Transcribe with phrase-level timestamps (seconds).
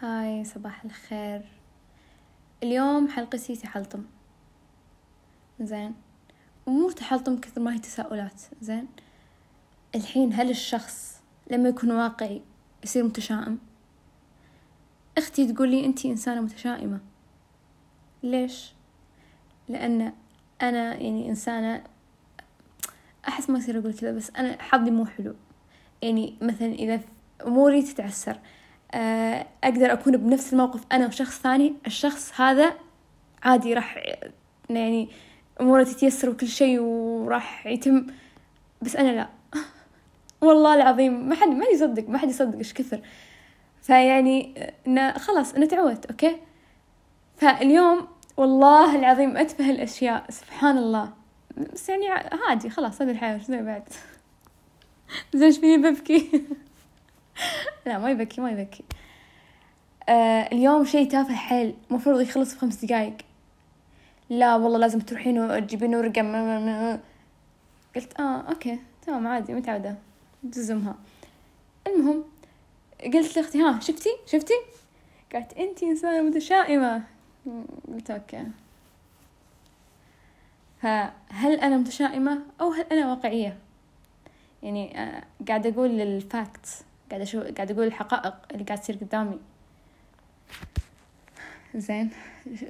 [0.00, 1.42] هاي صباح الخير.
[2.62, 4.04] اليوم حلقتي تحلطم
[5.60, 5.94] زين.
[6.66, 8.42] ومو تحلطم كثر ما هي تساؤلات.
[8.60, 8.88] زين.
[9.94, 12.42] الحين هل الشخص لما يكون واقعي
[12.84, 13.58] يصير متشائم؟
[15.18, 17.00] أختي تقول لي انتي إنسانة متشائمة.
[18.22, 18.72] ليش؟
[19.68, 20.12] لأن
[20.62, 21.84] أنا يعني إنسانة
[23.28, 25.34] أحس ما يصير أقول كذا بس أنا حظي مو حلو.
[26.02, 27.00] يعني مثلا إذا
[27.46, 28.40] أموري تتعسر
[29.64, 31.74] أقدر أكون بنفس الموقف أنا وشخص ثاني.
[31.86, 32.74] الشخص هذا
[33.42, 34.02] عادي راح
[34.70, 35.08] يعني
[35.60, 38.06] أموره تتيسر وكل شيء وراح يتم
[38.82, 39.28] بس أنا لا.
[40.46, 43.00] والله العظيم ما حد ما يصدق ما حد يصدق إيش كثر.
[43.82, 44.54] فيعني
[44.86, 46.36] إنه خلاص أنا تعودت أوكي؟
[47.36, 51.12] فاليوم والله العظيم أتفه الأشياء سبحان الله.
[51.72, 53.82] بس يعني عادي خلاص هذه الحياة شو بعد؟
[55.34, 56.30] زين فيني ببكي؟
[57.88, 58.84] لا ما يبكي ما يبكي.
[60.08, 63.16] آه اليوم شيء تافه حيل مفروض يخلص في خمس دقايق.
[64.30, 67.00] لا والله لازم تروحين وتجيبين ورقة
[67.96, 69.94] قلت آه أوكي تمام عادي متعودة.
[70.52, 70.94] تزمها
[71.86, 72.24] المهم
[73.04, 74.54] قلت لأختي ها شفتي؟ شفتي؟
[75.32, 77.02] قالت أنتي إنسانة متشائمة.
[77.94, 78.44] قلت okay.
[80.82, 83.58] فهل أنا متشائمة أو هل أنا واقعية؟
[84.62, 89.38] يعني آه قاعدة أقول ال facts قاعدة أشوف قاعدة أقول الحقائق اللي قاعد تصير قدامي.
[91.74, 92.10] زين.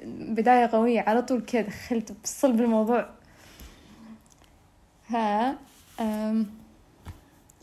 [0.05, 1.01] بداية قوية.
[1.01, 3.09] على طول كذا دخلت بصلب الموضوع
[5.09, 5.57] ها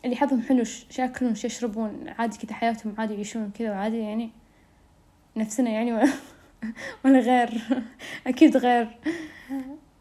[0.05, 4.31] اللي حظهم حلو شاكلون شو يشربون عادي كذا حياتهم عادي يعيشون كذا وعادي يعني.
[5.37, 6.13] نفسنا يعني ولا,
[7.05, 7.63] ولا غير.
[8.27, 8.89] أكيد غير.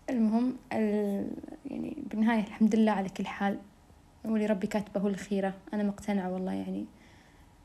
[0.10, 1.28] المهم ال...
[1.66, 3.60] يعني بالنهاية الحمد لله على كل حال.
[4.26, 5.54] واللي ربي كاتبه الخيرة.
[5.73, 6.86] أنا مقتنعة والله يعني.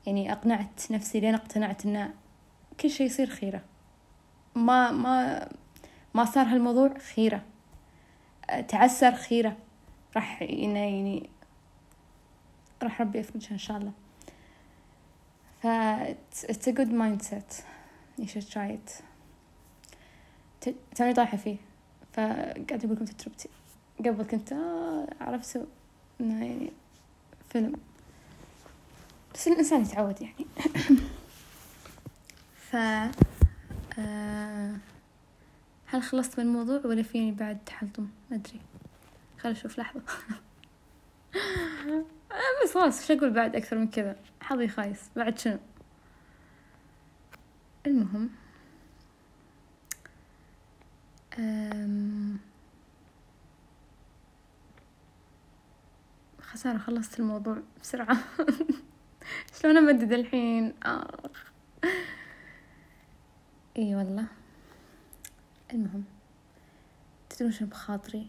[0.06, 2.10] يعني أقنعت نفسي لين اقتنعت إن
[2.80, 3.62] كل شيء يصير خيرة.
[4.54, 5.48] ما ما
[6.14, 7.42] ما صار هالموضوع خيرة.
[8.68, 9.56] تعسر خيرة.
[10.16, 11.30] راح يعني
[12.82, 13.92] راح ربي يفرجها إن شاء الله.
[15.62, 15.66] ف
[16.46, 17.62] it's a good mindset.
[18.20, 19.02] You should try it.
[20.94, 21.56] توني طايحة فيه.
[22.12, 23.48] فقاعد أقول لكم تجربتي
[23.98, 25.66] قبل كنت آه عرفت
[26.20, 26.72] انه يعني
[27.50, 27.72] فيلم.
[29.34, 30.46] بس الإنسان يتعود يعني.
[32.70, 32.76] ف
[33.98, 34.76] آه
[35.86, 38.60] هل خلصت من الموضوع ولا فيني بعد تحلطم ما أدري.
[39.38, 40.00] خل أشوف لحظة.
[42.64, 45.00] بس خلاص شو أقول بعد أكثر من كذا؟ حظي خايس.
[45.16, 45.58] بعد شنو؟
[47.86, 48.30] المهم
[51.38, 52.38] أم
[56.52, 58.16] خسارة خلصت الموضوع بسرعة.
[59.62, 61.52] شلون أمدد الحين؟ آخ
[63.78, 64.26] إي والله.
[65.72, 66.04] المهم
[67.30, 68.26] تدرون شنو بخاطري؟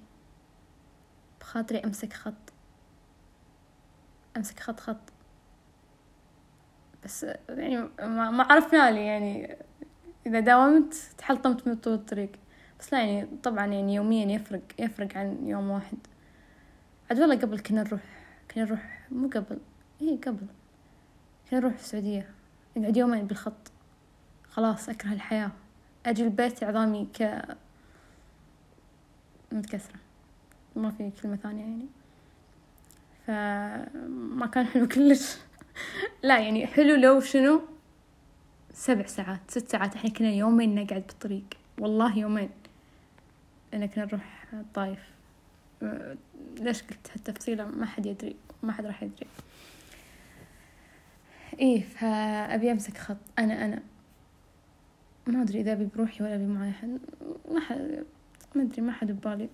[1.39, 2.53] بخاطري أمسك خط.
[4.37, 5.09] أمسك خط خط.
[7.03, 9.57] بس يعني ما, ما عرفنا لي يعني.
[10.25, 12.31] إذا داومت تحلطمت من طول الطريق.
[12.79, 15.97] بس لا يعني طبعا يعني يوميا يفرق يفرق عن يوم واحد.
[17.11, 18.01] عاد والله قبل كنا نروح
[18.51, 19.59] كنا نروح مو قبل
[20.01, 20.47] إيه قبل.
[21.49, 22.29] كنا نروح السعودية
[22.77, 23.71] نقعد يومين بالخط.
[24.49, 25.51] خلاص أكره الحياة.
[26.05, 27.41] أجي البيت عظامي ك
[29.51, 29.95] متكسرة.
[30.75, 31.85] ما في كلمة ثانية يعني.
[33.27, 35.37] فما كان حلو كلش.
[36.23, 37.61] لا يعني حلو لو شنو؟
[38.73, 39.95] سبع ساعات ست ساعات.
[39.95, 41.45] إحنا كنا يومين نقعد بالطريق.
[41.79, 42.49] والله يومين.
[43.73, 44.99] لأن كنا نروح الطايف
[46.59, 48.35] ليش قلت هالتفصيلة؟ ما حد يدري.
[48.63, 49.27] ما حد راح يدري.
[51.59, 53.17] إيه فأبي أمسك خط.
[53.39, 53.83] أنا أنا.
[55.27, 56.99] ما أدري إذا أبي بروحي ولا أبي معي أحد
[57.51, 58.03] ما حد
[58.55, 59.49] ما أدري ما حد ببالي.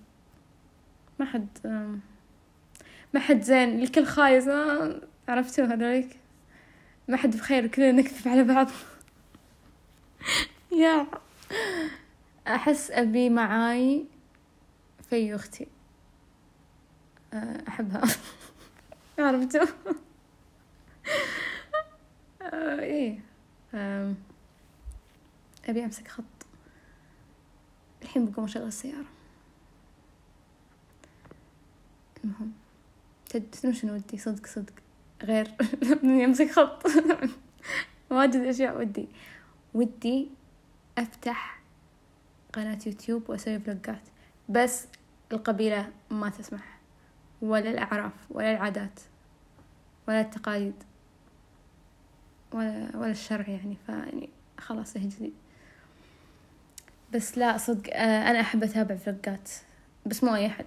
[1.20, 1.48] ما حد
[3.14, 3.80] ما حد زين.
[3.80, 4.48] الكل خايس.
[5.28, 6.20] عرفتوا هذوليك؟
[7.08, 7.68] ما حد بخير.
[7.68, 8.68] كلنا نكذب على بعض.
[10.82, 11.08] يا.
[12.48, 14.06] أحس أبي معاي
[15.10, 15.68] في أختي.
[17.34, 18.02] أحبها.
[19.20, 19.62] عرفتوا؟
[22.42, 23.20] آه إيه.
[25.70, 26.24] أبي أمسك خط.
[28.02, 29.06] الحين بقوم أشغل السيارة.
[32.24, 32.52] المهم.
[33.30, 34.74] تدرون شنو ودي؟ صدق صدق.
[35.24, 35.52] غير
[36.04, 36.84] إني أمسك خط.
[38.10, 39.08] واجد أشياء ودي.
[39.74, 40.30] ودي
[40.98, 41.62] أفتح
[42.54, 44.02] قناة يوتيوب وأسوي فلوجات.
[44.50, 44.86] بس
[45.32, 46.77] القبيلة ما تسمح.
[47.42, 49.00] ولا الأعراف ولا العادات
[50.08, 50.84] ولا التقاليد
[52.54, 54.30] ولا ولا الشرع يعني فيعني
[54.60, 55.32] خلاص اهجلي
[57.14, 59.50] بس لا صدق آه، أنا أحب أتابع فلوجات
[60.06, 60.66] بس مو أي أحد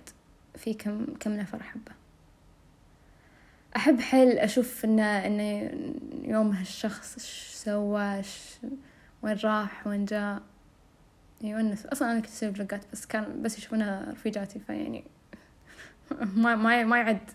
[0.57, 1.93] في كم كم نفر أحبه.
[3.77, 5.71] أحب حيل أشوف إنه إنه
[6.23, 8.59] يوم هالشخص إيش سوى إيش
[9.23, 10.43] وين راح وين جاء.
[11.43, 15.05] يونس أصلا أنا كنت أسوي فلوجات بس كان بس يشوفونها رفيجاتي فيعني
[16.43, 17.31] ما ما ما يعد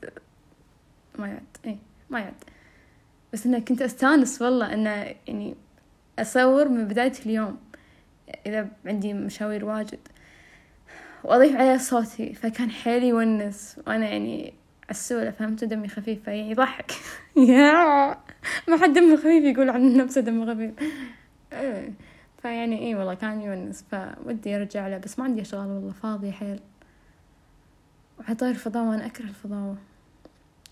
[1.19, 1.77] ما يعد إيه
[2.09, 2.33] ما يعد.
[3.33, 4.89] بس إنه كنت أستانس والله إنه
[5.27, 5.55] يعني
[6.19, 7.57] أصور من بداية اليوم
[8.45, 9.99] إذا عندي مشاوير واجد.
[11.23, 14.53] وأضيف عليها صوتي فكان حيل يونس وأنا يعني
[14.89, 16.91] عسولة فهمت؟ دمي خفيف فيعني يضحك.
[17.49, 18.17] يا!
[18.67, 20.71] ما حد دمه خفيف يقول عن نفسه دمه خفيف.
[21.53, 21.93] إيه.
[22.41, 26.59] فيعني اي والله كان يونس فودي أرجع له بس ما عندي أشغال والله فاضية حيل.
[28.19, 29.77] وعطير الفضاوة أنا أكره الفضاوة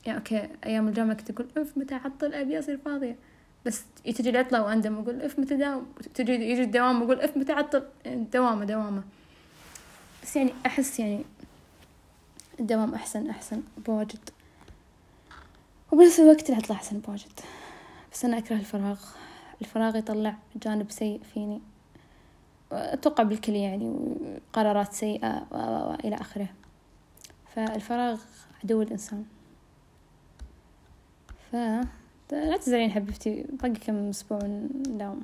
[0.08, 3.16] يا أوكي أيام الجامعة كنت أقول اف متى اعطل ابي اصير فاضية؟
[3.66, 7.84] بس تجي العطلة وأندم وأقول اف متى داوم تجي يجي الدوام وأقول اف متى اعطل
[8.06, 9.04] دوامة دوامة.
[10.24, 11.24] بس يعني أحس يعني
[12.60, 14.30] الدوام أحسن أحسن بواجد.
[15.92, 17.40] وبنفس الوقت العطلة أحسن بواجد.
[18.14, 19.00] بس أنا أكره الفراغ.
[19.62, 21.62] الفراغ يطلع جانب سيء فيني.
[22.72, 23.96] أتوقع بالكل يعني
[24.54, 26.48] قرارات سيئة وإلى آخره.
[27.56, 28.22] فالفراغ
[28.64, 29.26] عدو الإنسان.
[31.52, 31.56] ف
[32.32, 35.24] لا تزعلين حبيبتي باقي كم أسبوع نداوم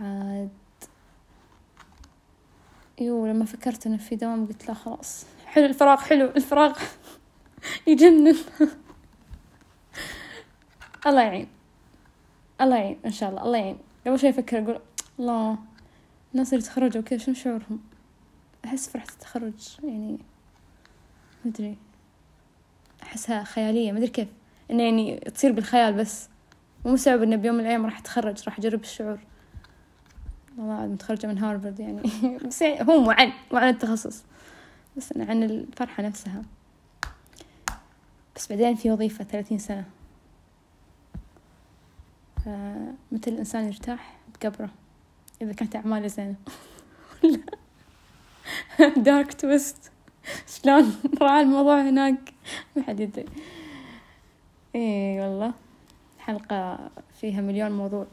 [0.00, 0.50] عاد.
[3.00, 5.26] يو لما فكرت إنه في دوام قلت لا خلاص.
[5.46, 6.78] حلو الفراغ حلو الفراغ.
[7.86, 8.36] يجنن.
[11.06, 11.48] الله يعين.
[12.60, 13.42] الله يعين إن شاء الله.
[13.42, 13.78] الله يعين.
[14.06, 14.80] قبل شوي أفكر أقول
[15.18, 15.58] الله
[16.32, 17.91] الناس اللي تخرجوا كذا شنو شعورهم؟
[18.64, 20.18] أحس فرحة التخرج يعني
[21.44, 21.76] مدري
[23.02, 24.28] أحسها خيالية مدري كيف
[24.70, 26.28] إنه يعني تصير بالخيال بس
[26.84, 29.18] مو مستوعب إنه بيوم من الأيام راح أتخرج راح أجرب الشعور.
[30.58, 32.02] والله متخرجة من هارفرد يعني.
[32.46, 34.24] بس يعني هو مو عن مو عن التخصص
[34.96, 36.42] بس أنا عن الفرحة نفسها.
[38.36, 39.84] بس بعدين في وظيفة ثلاثين سنة.
[42.44, 44.70] فمتى الإنسان يرتاح؟ بقبره.
[45.42, 46.34] إذا كانت أعماله زينة.
[48.96, 49.92] دارك تويست
[50.46, 52.34] شلون راح الموضوع هناك؟
[52.76, 53.24] ما حد يدري.
[54.74, 55.52] اي والله.
[56.18, 56.90] حلقة
[57.20, 58.06] فيها مليون موضوع.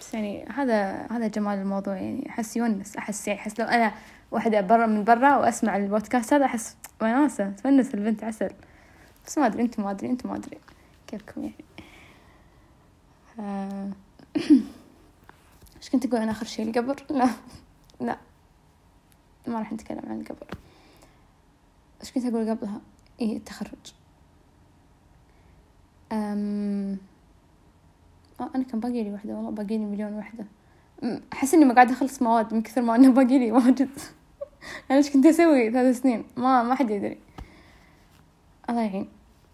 [0.00, 1.96] بس يعني هذا هذا جمال الموضوع.
[1.96, 3.92] يعني أحس يونس أحس يعني أحس لو أنا
[4.30, 8.50] واحدة برا من برا وأسمع البودكاست هذا أحس وناسة تونس البنت عسل.
[9.26, 10.58] بس ما أدري أنتم ما أدري أنتم ما أدري.
[11.06, 11.64] كيفكم يعني؟
[15.76, 17.30] إيش كنت أقول أنا آخر شيء؟ القبر؟ لا.
[18.00, 18.18] لا.
[19.46, 20.46] ما راح نتكلم عن القبر
[22.00, 22.80] إيش كنت أقول قبلها؟
[23.20, 23.94] إيه التخرج.
[26.12, 26.98] أم...
[28.40, 30.44] آه أنا كان باقي لي واحدة والله باقي لي مليون واحدة
[31.32, 33.90] أحس إني ما قاعدة أخلص مواد من كثر ما أنا باقي لي واجد.
[34.90, 37.18] أنا إيش كنت أسوي ثلاث سنين؟ ما ما حد يدري.
[38.70, 39.08] الله يعين.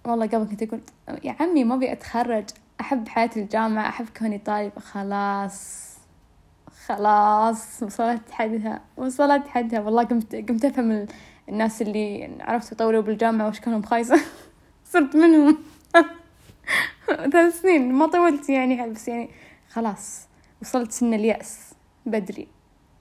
[0.05, 0.81] والله قبل كنت أقول
[1.25, 2.45] يا عمي ما أبي أتخرج.
[2.81, 5.84] أحب حياة الجامعة أحب كوني طالبة خلاص.
[6.87, 9.81] خلاص وصلت حدها وصلت حدها.
[9.81, 11.07] والله قمت قمت أفهم
[11.49, 14.21] الناس اللي عرفت يطولوا بالجامعة وأشكالهم خايسة
[14.93, 15.59] صرت منهم.
[17.33, 19.31] ثلاث سنين ما طولت يعني بس يعني
[19.71, 20.29] خلاص
[20.63, 21.71] وصلت سن اليأس
[22.07, 22.49] بدري.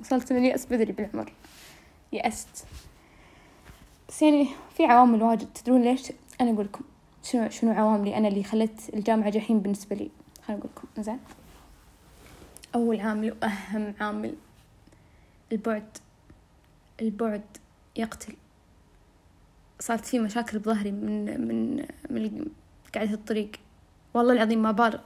[0.01, 1.33] وصلت سن اليأس بدري بالعمر.
[2.11, 2.65] يأست.
[4.09, 4.47] بس يعني
[4.77, 5.47] في عوامل واجد.
[5.53, 6.11] تدرون ليش؟
[6.41, 6.83] أنا أقول لكم.
[7.23, 10.11] شنو شنو عواملي؟ أنا اللي خلت الجامعة جحيم بالنسبة لي.
[10.47, 11.01] خليني أقول لكم.
[11.03, 11.19] زين
[12.75, 14.35] أول عامل وأهم عامل.
[15.51, 15.97] البعد
[17.01, 17.43] البعد
[17.95, 18.33] يقتل.
[19.79, 22.45] صارت في مشاكل بظهري من من من
[22.95, 23.51] قاعدة الطريق.
[24.13, 24.99] والله العظيم ما بالغ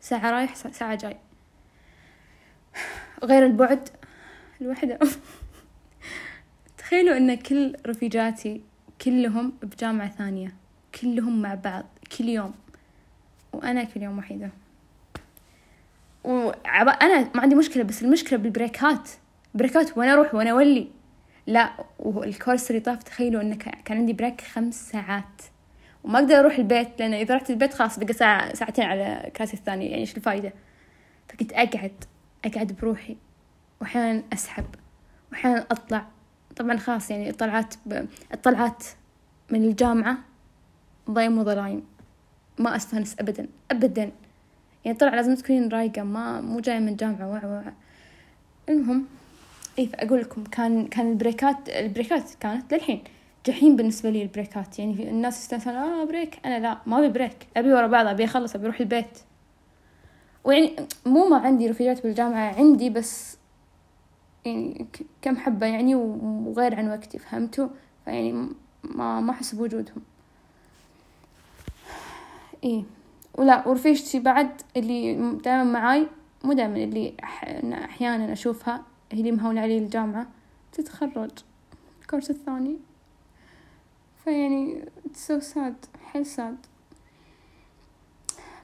[0.00, 1.16] ساعة رايح ساعة جاي.
[3.24, 3.88] غير البعد
[4.60, 4.98] الوحدة.
[6.78, 8.62] تخيلوا إن كل رفيجاتي
[9.04, 10.54] كلهم بجامعة ثانية.
[11.00, 11.84] كلهم مع بعض
[12.18, 12.54] كل يوم.
[13.52, 14.50] وأنا كل يوم وحيدة.
[16.30, 16.88] وعب...
[16.88, 19.08] أنا ما عندي مشكلة بس المشكلة بالبريكات.
[19.54, 20.88] بريكات وأنا أروح وأنا أولي.
[21.46, 25.42] لا وال course اللي طاف تخيلوا إنه كان عندي break خمس ساعات.
[26.04, 29.56] وما أقدر أروح البيت لأن إذا رحت البيت خلاص بقى ساعة ساعتين على class ي
[29.56, 30.52] الثانية يعني إيش الفايدة؟
[31.28, 31.92] فكنت أقعد
[32.44, 33.16] أقعد بروحي.
[33.80, 34.64] وأحيانا أسحب
[35.32, 36.06] وأحيانا أطلع.
[36.56, 38.06] طبعا خلاص يعني الطلعات ب...
[38.34, 38.84] الطلعات
[39.50, 40.18] من الجامعة
[41.10, 41.82] ضيم وظلايم
[42.58, 44.10] ما أستانس أبدا أبدا.
[44.84, 47.72] يعني طلع لازم تكونين رايقة ما مو جاية من جامعة وع وع.
[48.68, 49.06] المهم
[49.78, 53.04] اي فأقول لكم كان كان البريكات البريكات كانت للحين.
[53.46, 54.78] جحيم بالنسبة لي البريكات.
[54.78, 56.38] يعني في الناس يستانسون آه break.
[56.44, 57.46] أنا لا ما أبي break.
[57.56, 59.18] أبي ورا بعض أبي أخلص أبي أروح البيت.
[60.44, 63.36] ويعني مو ما عندي رفيجات بالجامعة عندي بس
[64.44, 64.86] يعني
[65.22, 67.68] كم حبة يعني وغير عن وقتي فهمتوا؟
[68.04, 68.32] فيعني
[68.84, 70.02] ما ما أحس بوجودهم.
[72.64, 72.82] إيه.
[73.40, 76.08] ولا ورفيجتي بعد اللي دائما معاي
[76.44, 77.14] مو دائما اللي
[77.72, 80.26] أحيانا أشوفها هي اللي مهونة علي الجامعة
[80.72, 81.30] تتخرج.
[82.02, 82.78] الكورس الثاني.
[84.24, 86.66] فيعني سو ساد حيل ساد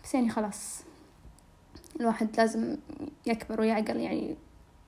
[0.05, 0.83] بس يعني خلاص.
[2.01, 2.77] الواحد لازم
[3.27, 4.37] يكبر ويعقل يعني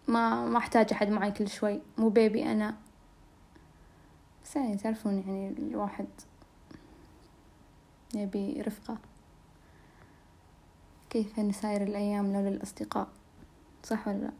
[0.09, 1.80] ما ما أحتاج أحد معي كل شوي.
[1.99, 2.76] مو بيبي أنا.
[4.45, 6.09] بس يعني تعرفون يعني الواحد
[8.14, 8.61] يبي
[11.18, 13.08] كيف نساير الأيام لولا الأصدقاء
[13.84, 14.30] صح ولا لا؟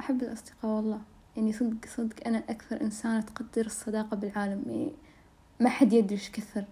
[0.00, 1.00] أحب الأصدقاء والله.
[1.36, 4.62] يعني صدق صدق أنا أكثر إنسانة تقدر الصداقة بالعالم.
[4.66, 4.92] يعني
[5.60, 6.64] ما حد يدري إيش كثر.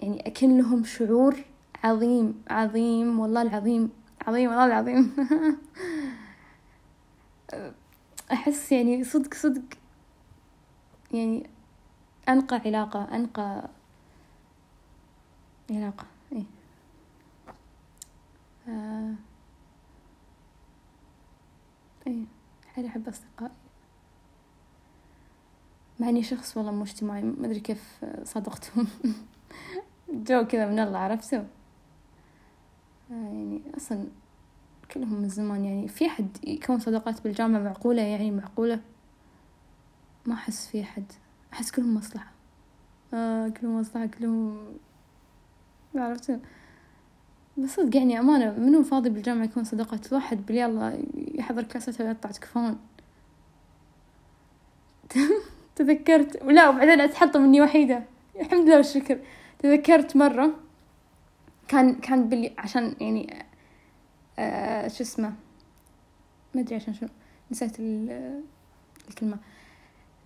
[0.00, 1.36] يعني أكن لهم شعور
[1.84, 3.90] عظيم عظيم والله العظيم
[4.26, 5.16] عظيم والله العظيم.
[8.32, 9.64] أحس يعني صدق صدق
[11.12, 11.46] يعني
[12.28, 13.68] أنقى علاقة أنقى
[15.84, 16.44] علاقة إيه.
[18.68, 19.14] آه.
[22.06, 22.24] إيه
[22.86, 23.52] أحب أصدقائي.
[26.00, 28.86] مع إني شخص والله مو اجتماعي ما أدري كيف صادقتهم.
[30.28, 31.38] جو كذا من الله عرفتوا؟
[33.10, 34.08] آه، يعني أصلا
[34.90, 38.80] كلهم من زمان يعني في حد يكون صداقات بالجامعة معقولة؟ يعني معقولة؟
[40.26, 41.12] ما أحس في حد
[41.52, 42.32] أحس كلهم مصلحة.
[43.14, 44.66] آه كلهم مصلحة كلهم
[46.02, 46.36] عرفتوا
[47.56, 52.78] بس صدق يعني أمانة منو فاضي بالجامعة يكون صداقات واحد؟ باليلا يحضر كلاساته ويقطع تكفون.
[55.76, 58.02] تذكرت؟ ولا وبعدين أتحطم إني وحيدة.
[58.40, 59.18] الحمد لله والشكر.
[59.58, 60.50] تذكرت مرة
[61.68, 63.44] كان كان باللي عشان يعني
[64.38, 65.32] آه شو اسمه؟
[66.54, 67.06] ما أدري عشان شو
[67.50, 67.76] نسيت
[69.08, 69.38] الكلمة.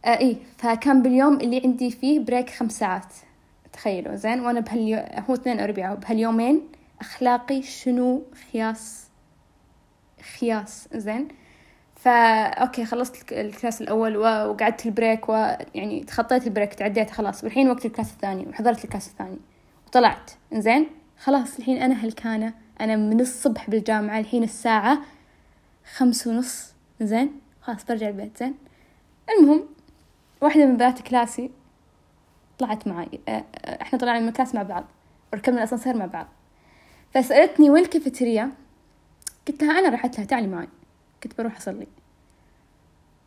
[0.04, 3.14] آه إيه فكان باليوم اللي عندي فيه بريك خمس ساعات.
[3.72, 4.14] تخيلوا.
[4.14, 6.68] زين وأنا بهاليوم هو اثنين اربعاء بهاليومين
[7.00, 8.22] أخلاقي شنو؟
[8.52, 9.08] خياس
[10.38, 11.28] خياس زين.
[11.96, 17.44] فا okay خلصت ال class الأول وقعدت ال break ويعني تخطيت ال break تعديت خلاص.
[17.44, 19.38] والحين وقت ال class الثاني وحضرت ال class الثاني
[19.86, 20.30] وطلعت.
[20.52, 20.86] زين.
[21.18, 24.98] خلاص الحين أنا هلكانه أنا من الصبح بالجامعة الحين الساعة
[25.96, 26.72] خمس ونص.
[27.00, 27.40] زين.
[27.62, 28.38] خلاص برجع البيت.
[28.38, 28.54] زين.
[29.38, 29.64] المهم
[30.40, 31.50] واحدة من بنات كلاسي
[32.58, 33.20] طلعت معي.
[33.82, 34.84] إحنا طلعنا من مع بعض.
[35.32, 36.26] وركبنا الأسانسير مع بعض.
[37.14, 38.50] فسألتني وين الكافيتيريا؟
[39.48, 40.68] قلت لها أنا رحت لها تعالي معي.
[41.22, 41.86] كنت بروح أصلي.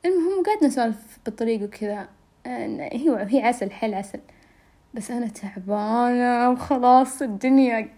[0.05, 2.07] المهم قعدنا نسولف بالطريق وكذا.
[2.45, 4.19] هي هي عسل حيل عسل.
[4.93, 7.89] بس أنا تعبانة وخلاص الدنيا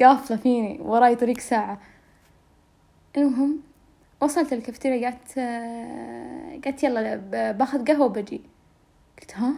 [0.00, 1.80] قافلة فيني وراي طريق ساعة.
[3.16, 3.60] المهم
[4.20, 5.38] وصلت الكافتيريا قالت
[6.64, 7.16] قالت يلا
[7.52, 8.40] باخذ قهوة وبجي.
[9.20, 9.52] قلت ها؟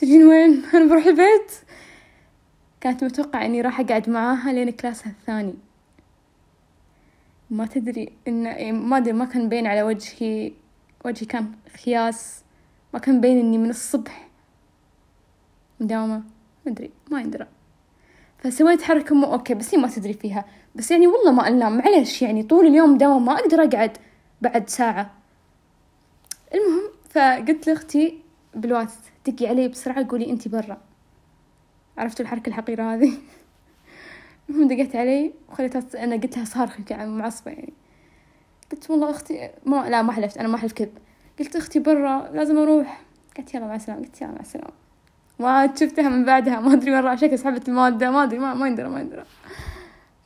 [0.00, 1.52] تجين وين؟ أنا بروح البيت.
[2.80, 5.54] كانت متوقعة إني راح أقعد معاها لين كلاسها الثاني.
[7.50, 10.52] ما تدري إن يعني ما أدري ما كان باين على وجهي
[11.04, 11.52] وجهي كان
[11.84, 12.42] خياس.
[12.94, 14.28] ما كان باين إني من الصبح
[15.80, 16.22] مداومة.
[16.66, 17.46] ما أدري ما يندرى
[18.38, 20.44] فسويت حركة مو أوكي بس هي ما تدري فيها.
[20.74, 23.98] بس يعني والله ما أنام معلش يعني طول اليوم دوام ما أقدر أقعد
[24.40, 25.10] بعد ساعة.
[26.54, 28.18] المهم فقلت لأختي
[28.54, 30.78] بالواتس دقي علي بسرعة قولي أنتي برا.
[31.98, 33.12] عرفتوا الحركة الحقيرة هذه؟
[34.50, 37.72] المهم دقيت علي وخليتها أنا قلت لها صارخة يعني معصبة يعني.
[38.72, 40.98] قلت والله أختي ما لا ما حلفت أنا ما أحلف كذب.
[41.38, 43.02] قلت أختي برا لازم أروح.
[43.36, 44.72] قالت يلا مع السلامة قلت يلا مع السلامة.
[45.38, 48.88] ما شفتها من بعدها ما أدري وين شكل سحبت المادة ما أدري ما ما يندرى
[48.88, 49.24] ما يندرى.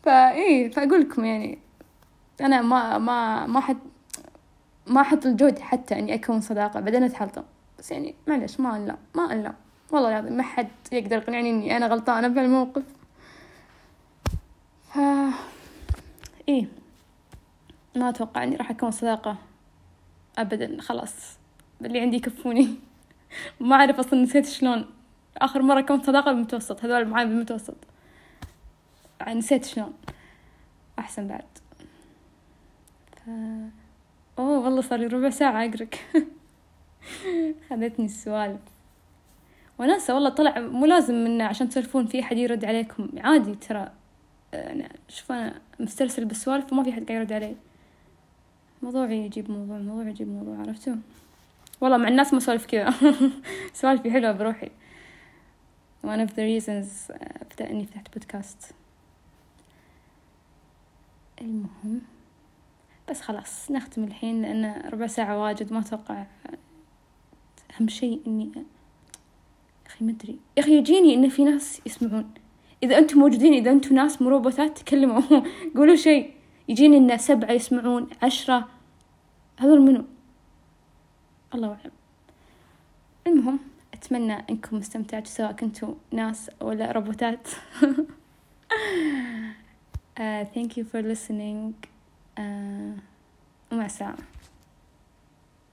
[0.03, 1.59] فإيه فأقول لكم يعني
[2.41, 3.79] أنا ما ما ما حد
[4.87, 7.43] ما أحط الجهد حتى إني أكون صداقة بعدين أتحلطم.
[7.85, 9.53] بس يعني معلش ما ألا ما ألا
[9.91, 12.83] والله العظيم ما حد يقدر يقنعني إني أنا غلطانة بهالموقف.
[14.93, 14.99] ف
[16.49, 16.67] إيه.
[17.97, 19.37] ما أتوقع إني راح أكون صداقة
[20.39, 21.39] أبدا خلاص.
[21.83, 22.75] اللي عندي يكفوني.
[23.61, 24.87] ما أعرف أصلا نسيت شلون.
[25.37, 27.77] آخر مرة كنت صداقة بالمتوسط هذول معاي بالمتوسط.
[29.29, 29.93] نسيت شلون.
[30.99, 31.59] أحسن بعد.
[33.17, 33.29] ف...
[34.39, 36.07] أوه والله صار لي ربع ساعة أقرك.
[37.71, 38.61] خذتني السوالف
[39.79, 43.09] وناسة والله طلع مو لازم من عشان تسولفون في أحد يرد عليكم.
[43.19, 43.93] عادي ترى.
[44.55, 47.57] أنا شوف أنا مسترسل بالسوالف وما في أحد قاعد يرد علي.
[48.83, 50.97] موضوعي يجيب موضوع موضوع يجيب موضوع عرفتوا؟
[51.81, 52.95] والله مع الناس ما سولف كذا.
[53.75, 54.71] سوالفي حلوة بروحي.
[56.05, 57.13] One of the reasons
[57.55, 58.75] بدأ إني فتحت بودكاست
[61.41, 62.01] المهم
[63.11, 66.25] بس خلاص نختم الحين لأن ربع ساعة واجد ما أتوقع
[67.75, 68.53] أهم شيء إني
[69.87, 72.31] أخي مدري يا أخي يجيني إن في ناس يسمعون.
[72.83, 75.23] إذا أنتم موجودين إذا أنتم ناس مو روبوتات تكلموا.
[75.77, 76.35] قولوا شيء.
[76.69, 78.69] يجيني إن سبعة يسمعون عشرة.
[79.59, 80.05] هذول منو؟
[81.55, 81.93] الله أعلم.
[83.27, 83.59] المهم
[83.95, 87.49] أتمنى إنكم استمتعتوا سواء كنتوا ناس ولا روبوتات.
[90.17, 91.75] Uh, thank you for listening.
[92.39, 93.01] Uh,
[93.73, 94.19] ومع السلامة.